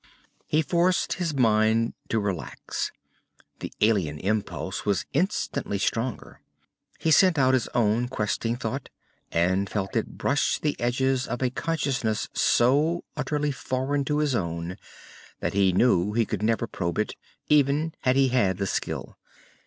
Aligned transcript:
He 0.47 0.63
forced 0.63 1.13
his 1.13 1.35
mind 1.35 1.93
to 2.09 2.19
relax. 2.19 2.91
The 3.59 3.71
alien 3.81 4.17
impulse 4.17 4.83
was 4.83 5.05
instantly 5.13 5.77
stronger. 5.77 6.41
He 6.97 7.11
sent 7.11 7.37
out 7.37 7.53
his 7.53 7.67
own 7.75 8.07
questing 8.07 8.55
thought 8.55 8.89
and 9.31 9.69
felt 9.69 9.95
it 9.95 10.17
brush 10.17 10.57
the 10.57 10.75
edges 10.81 11.27
of 11.27 11.43
a 11.43 11.51
consciousness 11.51 12.29
so 12.33 13.03
utterly 13.15 13.51
foreign 13.51 14.03
to 14.05 14.17
his 14.17 14.33
own 14.33 14.75
that 15.39 15.53
he 15.53 15.71
knew 15.71 16.13
he 16.13 16.25
could 16.25 16.41
never 16.41 16.65
probe 16.65 16.97
it, 16.97 17.13
even 17.47 17.93
had 17.99 18.15
he 18.15 18.29
had 18.29 18.57
the 18.57 18.65
skill. 18.65 19.19